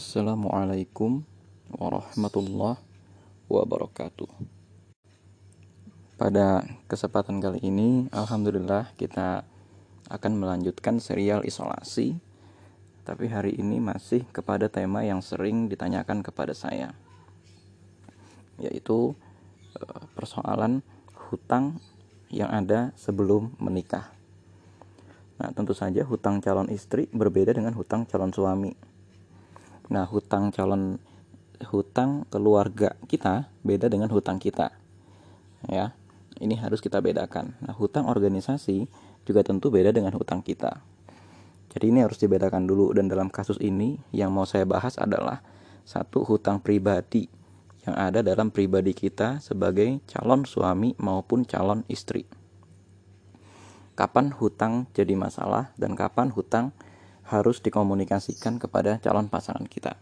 [0.00, 1.20] Assalamualaikum
[1.76, 2.80] warahmatullahi
[3.52, 4.32] wabarakatuh.
[6.16, 9.44] Pada kesempatan kali ini, alhamdulillah kita
[10.08, 12.16] akan melanjutkan serial isolasi.
[13.04, 16.96] Tapi hari ini masih kepada tema yang sering ditanyakan kepada saya,
[18.56, 19.12] yaitu
[19.76, 20.80] eh, persoalan
[21.28, 21.76] hutang
[22.32, 24.08] yang ada sebelum menikah.
[25.36, 28.72] Nah, tentu saja hutang calon istri berbeda dengan hutang calon suami
[29.90, 31.02] Nah, hutang calon
[31.60, 34.72] hutang keluarga kita beda dengan hutang kita.
[35.66, 35.92] Ya.
[36.40, 37.52] Ini harus kita bedakan.
[37.60, 38.88] Nah, hutang organisasi
[39.28, 40.80] juga tentu beda dengan hutang kita.
[41.70, 45.44] Jadi ini harus dibedakan dulu dan dalam kasus ini yang mau saya bahas adalah
[45.86, 47.30] satu hutang pribadi
[47.86, 52.26] yang ada dalam pribadi kita sebagai calon suami maupun calon istri.
[53.94, 56.72] Kapan hutang jadi masalah dan kapan hutang
[57.30, 59.94] harus dikomunikasikan kepada calon pasangan kita.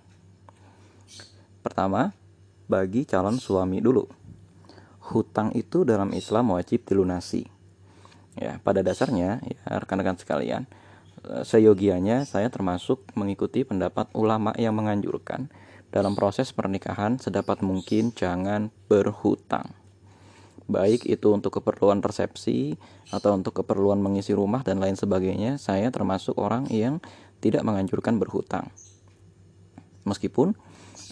[1.60, 2.16] Pertama,
[2.64, 4.08] bagi calon suami dulu.
[5.12, 7.44] Hutang itu dalam Islam wajib dilunasi.
[8.39, 10.64] Ya, pada dasarnya ya rekan-rekan sekalian,
[11.27, 15.50] eh, seyogianya saya termasuk mengikuti pendapat ulama yang menganjurkan
[15.89, 19.72] dalam proses pernikahan sedapat mungkin jangan berhutang.
[20.69, 22.77] Baik itu untuk keperluan resepsi
[23.08, 27.00] atau untuk keperluan mengisi rumah dan lain sebagainya, saya termasuk orang yang
[27.39, 28.70] tidak menganjurkan berhutang.
[30.08, 30.56] Meskipun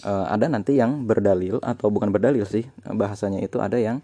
[0.03, 4.01] uh, ada nanti yang berdalil atau bukan berdalil sih bahasanya itu ada yang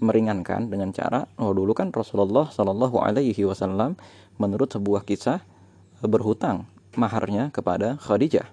[0.00, 3.98] meringankan dengan cara oh dulu kan Rasulullah Shallallahu Alaihi Wasallam
[4.40, 5.44] menurut sebuah kisah
[6.00, 6.64] berhutang
[6.96, 8.48] maharnya kepada Khadijah.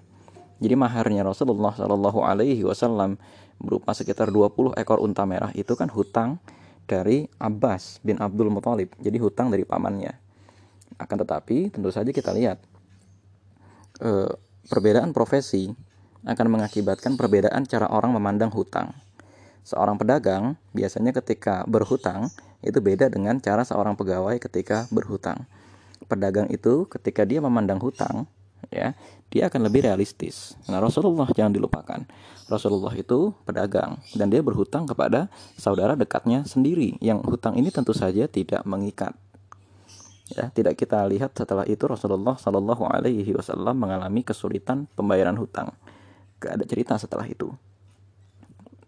[0.58, 3.16] Jadi maharnya Rasulullah Shallallahu Alaihi Wasallam
[3.58, 6.38] berupa sekitar 20 ekor unta merah itu kan hutang
[6.88, 8.92] dari Abbas bin Abdul Muthalib.
[9.00, 10.14] Jadi hutang dari pamannya.
[10.98, 12.58] Akan tetapi tentu saja kita lihat
[13.98, 14.30] e,
[14.66, 15.70] perbedaan profesi
[16.26, 18.94] akan mengakibatkan perbedaan cara orang memandang hutang.
[19.62, 22.32] Seorang pedagang biasanya ketika berhutang
[22.64, 25.46] itu beda dengan cara seorang pegawai ketika berhutang.
[26.08, 28.24] Pedagang itu ketika dia memandang hutang,
[28.72, 28.96] ya,
[29.28, 30.56] dia akan lebih realistis.
[30.66, 32.00] Nah, Rasulullah jangan dilupakan.
[32.48, 35.28] Rasulullah itu pedagang dan dia berhutang kepada
[35.60, 39.12] saudara dekatnya sendiri yang hutang ini tentu saja tidak mengikat
[40.32, 45.72] ya tidak kita lihat setelah itu Rasulullah Shallallahu Alaihi Wasallam mengalami kesulitan pembayaran hutang.
[46.38, 47.50] Gak ada cerita setelah itu.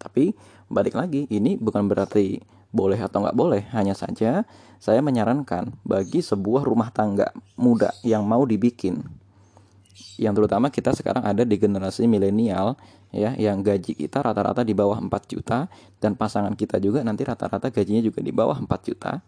[0.00, 0.32] Tapi
[0.70, 2.40] balik lagi ini bukan berarti
[2.70, 3.62] boleh atau nggak boleh.
[3.74, 4.48] Hanya saja
[4.80, 9.20] saya menyarankan bagi sebuah rumah tangga muda yang mau dibikin
[10.16, 12.76] yang terutama kita sekarang ada di generasi milenial
[13.10, 15.66] ya yang gaji kita rata-rata di bawah 4 juta
[15.98, 19.20] dan pasangan kita juga nanti rata-rata gajinya juga di bawah 4 juta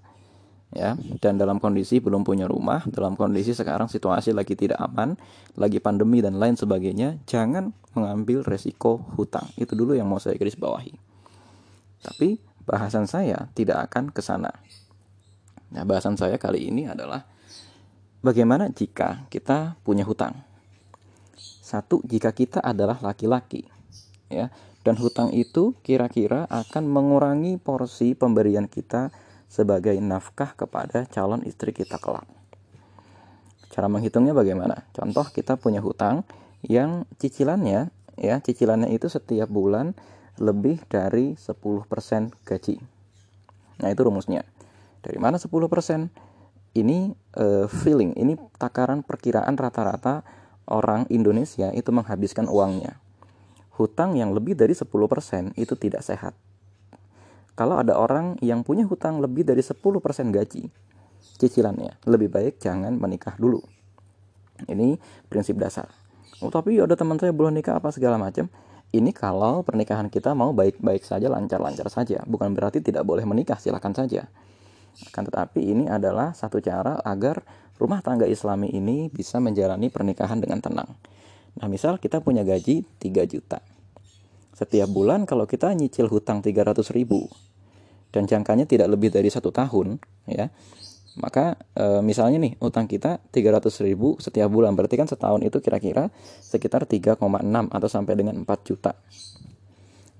[0.72, 0.96] ya.
[1.20, 5.14] Dan dalam kondisi belum punya rumah dalam kondisi sekarang situasi lagi tidak aman
[5.56, 9.46] lagi pandemi dan lain sebagainya jangan mengambil resiko hutang.
[9.60, 10.96] Itu dulu yang mau saya garis bawahi.
[12.02, 14.50] Tapi bahasan saya tidak akan ke sana.
[15.72, 17.24] Nah bahasan saya kali ini adalah
[18.24, 20.36] bagaimana jika kita punya hutang?
[21.40, 23.64] Satu jika kita adalah laki-laki
[24.28, 24.48] ya.
[24.82, 29.14] Dan hutang itu kira-kira akan mengurangi porsi pemberian kita
[29.52, 32.24] sebagai nafkah kepada calon istri kita kelak.
[33.68, 34.88] Cara menghitungnya bagaimana?
[34.96, 36.24] Contoh kita punya hutang
[36.64, 39.92] yang cicilannya ya, cicilannya itu setiap bulan
[40.40, 41.52] lebih dari 10%
[42.48, 42.76] gaji.
[43.84, 44.48] Nah, itu rumusnya.
[45.04, 45.52] Dari mana 10%?
[46.72, 50.24] Ini uh, feeling, ini takaran perkiraan rata-rata
[50.64, 52.96] orang Indonesia itu menghabiskan uangnya.
[53.76, 54.88] Hutang yang lebih dari 10%
[55.60, 56.32] itu tidak sehat
[57.52, 59.92] kalau ada orang yang punya hutang lebih dari 10%
[60.32, 60.64] gaji
[61.36, 63.60] cicilannya, lebih baik jangan menikah dulu.
[64.64, 64.96] Ini
[65.26, 65.90] prinsip dasar.
[66.38, 68.46] Oh, tapi ada teman saya belum nikah apa segala macam.
[68.92, 72.22] Ini kalau pernikahan kita mau baik-baik saja, lancar-lancar saja.
[72.28, 74.28] Bukan berarti tidak boleh menikah, silakan saja.
[75.08, 77.40] Akan tetapi ini adalah satu cara agar
[77.80, 80.90] rumah tangga islami ini bisa menjalani pernikahan dengan tenang.
[81.56, 83.71] Nah misal kita punya gaji 3 juta
[84.62, 87.26] setiap bulan kalau kita nyicil hutang 300 ribu
[88.14, 89.98] dan jangkanya tidak lebih dari satu tahun
[90.30, 90.52] ya
[91.18, 96.08] maka e, misalnya nih utang kita 300 ribu setiap bulan berarti kan setahun itu kira-kira
[96.40, 97.20] sekitar 3,6
[97.68, 98.96] atau sampai dengan 4 juta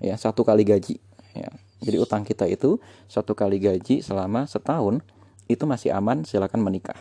[0.03, 0.99] ya satu kali gaji
[1.33, 1.49] ya.
[1.83, 2.79] Jadi utang kita itu
[3.11, 5.03] satu kali gaji selama setahun
[5.51, 6.95] itu masih aman silakan menikah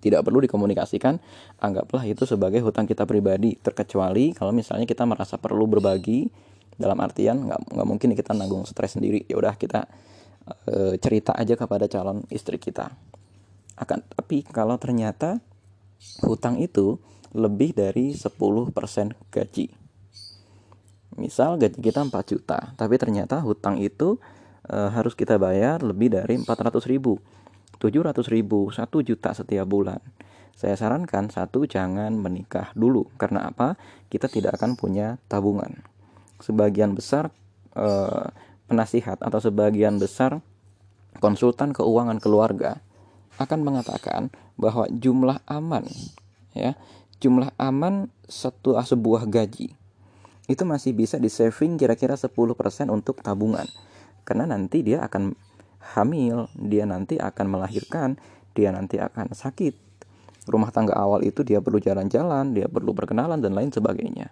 [0.00, 1.20] tidak perlu dikomunikasikan
[1.60, 3.58] anggaplah itu sebagai hutang kita pribadi.
[3.60, 6.30] Terkecuali kalau misalnya kita merasa perlu berbagi
[6.80, 9.28] dalam artian nggak nggak mungkin kita nanggung stres sendiri.
[9.28, 9.84] Ya udah kita
[10.64, 12.88] e, cerita aja kepada calon istri kita.
[13.76, 15.44] Akan tapi kalau ternyata
[16.24, 16.96] hutang itu
[17.32, 18.28] lebih dari 10%
[19.32, 19.66] gaji.
[21.16, 24.16] Misal gaji kita 4 juta, tapi ternyata hutang itu
[24.64, 27.20] e, harus kita bayar lebih dari 400 ribu,
[27.82, 29.98] 700 ribu, 1 juta setiap bulan.
[30.54, 33.74] Saya sarankan satu jangan menikah dulu karena apa?
[34.06, 35.82] Kita tidak akan punya tabungan.
[36.38, 37.34] Sebagian besar
[37.74, 37.88] e,
[38.70, 40.38] penasihat atau sebagian besar
[41.18, 42.78] konsultan keuangan keluarga
[43.36, 45.84] akan mengatakan bahwa jumlah aman
[46.56, 46.76] ya
[47.20, 49.72] jumlah aman satu sebuah gaji
[50.48, 52.32] itu masih bisa di saving kira-kira 10%
[52.88, 53.64] untuk tabungan
[54.22, 55.36] karena nanti dia akan
[55.82, 58.16] hamil dia nanti akan melahirkan
[58.54, 59.74] dia nanti akan sakit.
[60.46, 64.30] Rumah tangga awal itu dia perlu jalan-jalan dia perlu berkenalan dan lain sebagainya.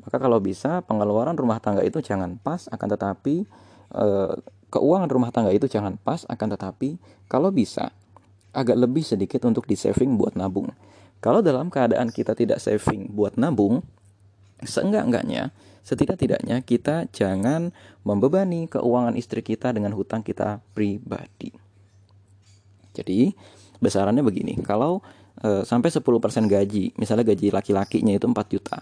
[0.00, 3.44] Maka kalau bisa pengeluaran rumah tangga itu jangan pas akan tetapi
[3.92, 4.06] e,
[4.72, 6.96] keuangan rumah tangga itu jangan pas akan tetapi
[7.28, 7.92] kalau bisa
[8.56, 10.72] agak lebih sedikit untuk di saving buat nabung.
[11.20, 13.84] Kalau dalam keadaan kita tidak saving buat nabung,
[14.64, 17.74] seenggak-enggaknya, setidak-tidaknya kita jangan
[18.06, 21.50] membebani keuangan istri kita dengan hutang kita pribadi.
[22.94, 23.34] Jadi,
[23.82, 25.02] besarannya begini, kalau
[25.42, 26.02] e, sampai 10%
[26.46, 28.78] gaji, misalnya gaji laki-lakinya itu 4 juta,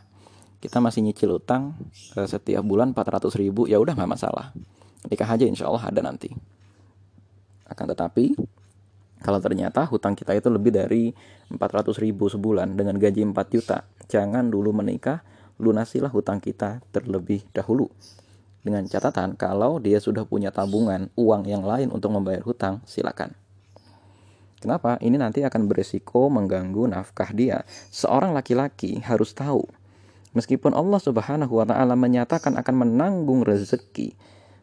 [0.61, 1.79] kita masih nyicil utang
[2.19, 4.53] e, setiap bulan 400 ribu, ya udah nggak masalah.
[5.09, 6.29] Nikah aja insya Allah ada nanti.
[7.65, 8.35] Akan tetapi,
[9.23, 11.15] kalau ternyata hutang kita itu lebih dari
[11.49, 15.23] 400 ribu sebulan dengan gaji 4 juta, jangan dulu menikah,
[15.61, 17.93] lunasilah hutang kita terlebih dahulu.
[18.61, 23.33] Dengan catatan kalau dia sudah punya tabungan uang yang lain untuk membayar hutang, silakan.
[24.61, 25.01] Kenapa?
[25.01, 27.65] Ini nanti akan beresiko mengganggu nafkah dia.
[27.89, 29.65] Seorang laki-laki harus tahu,
[30.37, 34.13] meskipun Allah Subhanahu wa taala menyatakan akan menanggung rezeki,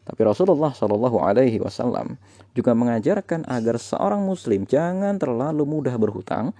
[0.08, 2.16] tapi Rasulullah Shallallahu Alaihi Wasallam
[2.56, 6.56] juga mengajarkan agar seorang Muslim jangan terlalu mudah berhutang.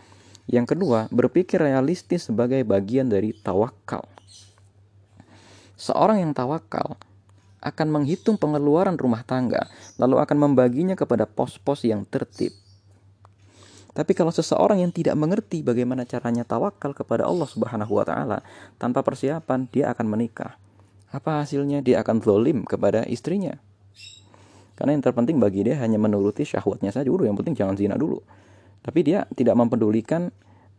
[0.48, 4.04] Yang kedua, berpikir realistis sebagai bagian dari tawakal.
[5.78, 6.98] Seorang yang tawakal
[7.62, 12.50] akan menghitung pengeluaran rumah tangga, lalu akan membaginya kepada pos-pos yang tertib.
[13.94, 18.38] Tapi kalau seseorang yang tidak mengerti bagaimana caranya tawakal kepada Allah Subhanahu wa taala
[18.78, 20.58] tanpa persiapan, dia akan menikah
[21.08, 23.56] apa hasilnya dia akan zolim kepada istrinya.
[24.76, 28.22] Karena yang terpenting bagi dia hanya menuruti syahwatnya saja dulu, yang penting jangan zina dulu.
[28.84, 30.30] Tapi dia tidak mempedulikan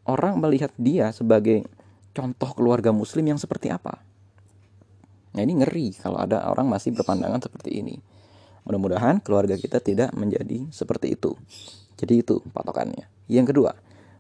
[0.07, 1.68] orang melihat dia sebagai
[2.16, 4.00] contoh keluarga muslim yang seperti apa.
[5.34, 7.96] Nah ini ngeri kalau ada orang masih berpandangan seperti ini.
[8.66, 11.34] Mudah-mudahan keluarga kita tidak menjadi seperti itu.
[11.98, 13.10] Jadi itu patokannya.
[13.30, 13.72] Yang kedua,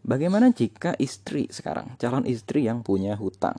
[0.05, 3.57] bagaimana jika istri sekarang, calon istri yang punya hutang?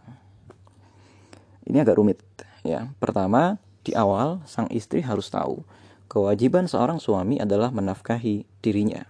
[1.67, 2.19] Ini agak rumit
[2.67, 2.91] ya.
[2.99, 5.65] Pertama, di awal sang istri harus tahu
[6.11, 9.07] kewajiban seorang suami adalah menafkahi dirinya.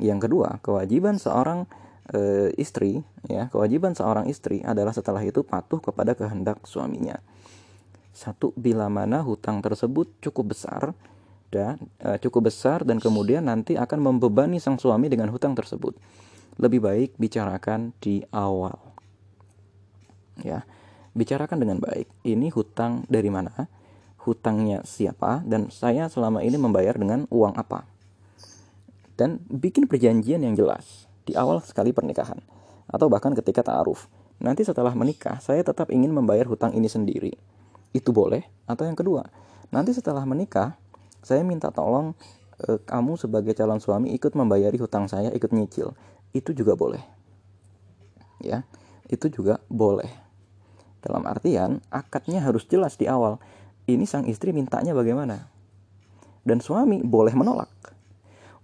[0.00, 1.66] Yang kedua, kewajiban seorang
[2.10, 7.18] e, istri ya, kewajiban seorang istri adalah setelah itu patuh kepada kehendak suaminya.
[8.10, 10.92] Satu, bila mana hutang tersebut cukup besar
[11.48, 15.94] dan e, cukup besar dan kemudian nanti akan membebani sang suami dengan hutang tersebut.
[16.60, 18.76] Lebih baik bicarakan di awal.
[20.42, 20.66] Ya
[21.14, 22.06] bicarakan dengan baik.
[22.22, 23.66] Ini hutang dari mana?
[24.20, 25.42] Hutangnya siapa?
[25.42, 27.88] Dan saya selama ini membayar dengan uang apa?
[29.16, 32.40] Dan bikin perjanjian yang jelas di awal sekali pernikahan
[32.90, 34.10] atau bahkan ketika ta'aruf.
[34.40, 37.36] Nanti setelah menikah, saya tetap ingin membayar hutang ini sendiri.
[37.92, 38.48] Itu boleh?
[38.64, 39.28] Atau yang kedua,
[39.68, 40.80] nanti setelah menikah,
[41.20, 42.16] saya minta tolong
[42.56, 45.92] e, kamu sebagai calon suami ikut membayari hutang saya, ikut nyicil.
[46.32, 47.04] Itu juga boleh.
[48.40, 48.64] Ya,
[49.12, 50.08] itu juga boleh.
[51.04, 53.36] Dalam artian, akadnya harus jelas di awal.
[53.84, 55.52] Ini sang istri mintanya bagaimana?
[56.40, 57.68] Dan suami boleh menolak.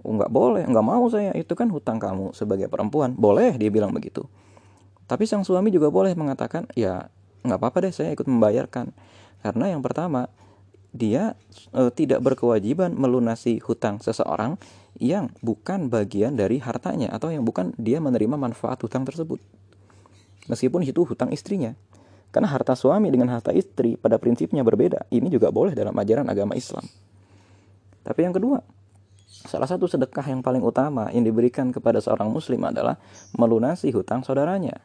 [0.07, 1.35] Nggak boleh, nggak mau saya.
[1.35, 3.19] Itu kan hutang kamu sebagai perempuan.
[3.19, 4.23] Boleh, dia bilang begitu.
[5.07, 7.11] Tapi sang suami juga boleh mengatakan, ya
[7.43, 8.91] nggak apa-apa deh saya ikut membayarkan.
[9.43, 10.31] Karena yang pertama,
[10.91, 11.39] dia
[11.71, 14.59] e, tidak berkewajiban melunasi hutang seseorang
[14.97, 19.39] yang bukan bagian dari hartanya atau yang bukan dia menerima manfaat hutang tersebut.
[20.51, 21.75] Meskipun itu hutang istrinya.
[22.35, 25.07] Karena harta suami dengan harta istri pada prinsipnya berbeda.
[25.09, 26.85] Ini juga boleh dalam ajaran agama Islam.
[28.03, 28.61] Tapi yang kedua,
[29.45, 32.97] salah satu sedekah yang paling utama yang diberikan kepada seorang muslim adalah
[33.37, 34.81] melunasi hutang saudaranya.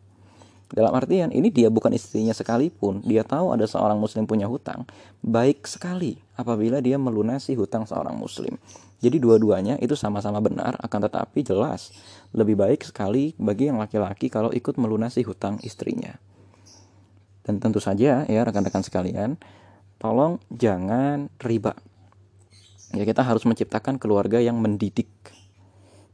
[0.72, 4.88] Dalam artian ini dia bukan istrinya sekalipun, dia tahu ada seorang muslim punya hutang,
[5.20, 8.56] baik sekali apabila dia melunasi hutang seorang muslim.
[9.04, 11.92] Jadi dua-duanya itu sama-sama benar, akan tetapi jelas
[12.32, 16.16] lebih baik sekali bagi yang laki-laki kalau ikut melunasi hutang istrinya.
[17.44, 19.36] Dan tentu saja ya rekan-rekan sekalian,
[20.00, 21.76] tolong jangan riba.
[22.92, 25.08] Ya kita harus menciptakan keluarga yang mendidik.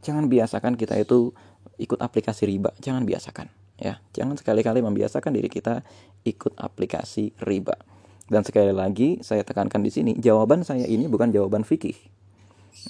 [0.06, 1.34] Jangan biasakan kita itu
[1.82, 3.50] ikut aplikasi riba, jangan biasakan.
[3.78, 4.02] ya.
[4.14, 5.82] Jangan sekali-kali membiasakan diri kita
[6.26, 7.78] ikut aplikasi riba.
[8.28, 11.96] Dan sekali lagi saya tekankan di sini jawaban saya ini bukan jawaban fikih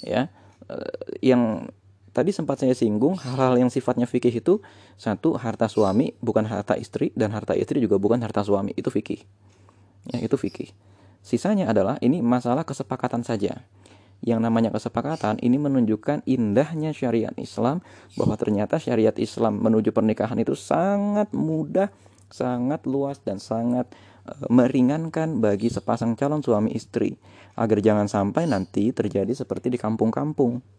[0.02, 0.26] ya.
[0.66, 1.70] Eh, yang
[2.10, 4.58] tadi sempat saya singgung hal-hal yang sifatnya fikih itu
[4.98, 8.74] satu harta suami bukan harta istri dan harta istri juga bukan harta suami.
[8.74, 9.22] Itu fikih.
[10.10, 10.74] Ya itu fikih
[11.28, 13.60] sisanya adalah ini masalah kesepakatan saja
[14.24, 17.84] yang namanya kesepakatan ini menunjukkan indahnya syariat Islam
[18.18, 21.92] bahwa ternyata syariat Islam menuju pernikahan itu sangat mudah,
[22.26, 23.86] sangat luas dan sangat
[24.26, 27.14] e, meringankan bagi sepasang calon suami istri
[27.54, 30.77] agar jangan sampai nanti terjadi seperti di kampung-kampung.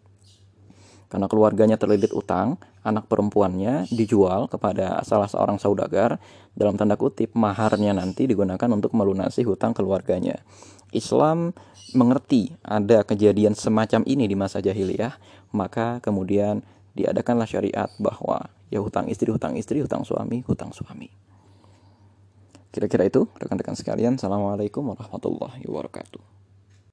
[1.10, 6.22] Karena keluarganya terlilit utang, anak perempuannya dijual kepada salah seorang saudagar,
[6.54, 10.38] dalam tanda kutip maharnya nanti digunakan untuk melunasi hutang keluarganya.
[10.94, 11.58] Islam
[11.98, 15.18] mengerti ada kejadian semacam ini di masa jahiliyah,
[15.50, 16.62] maka kemudian
[16.94, 21.10] diadakanlah syariat bahwa ya hutang istri, hutang istri, hutang suami, hutang suami.
[22.70, 24.22] Kira-kira itu rekan-rekan sekalian.
[24.22, 26.39] Assalamualaikum warahmatullahi wabarakatuh.